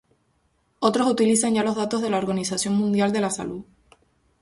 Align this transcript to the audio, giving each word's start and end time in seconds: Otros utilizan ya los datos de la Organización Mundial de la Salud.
Otros 0.79 1.07
utilizan 1.11 1.53
ya 1.53 1.63
los 1.63 1.75
datos 1.75 2.01
de 2.01 2.09
la 2.09 2.17
Organización 2.17 2.75
Mundial 2.75 3.13
de 3.13 3.21
la 3.21 3.29
Salud. 3.29 3.63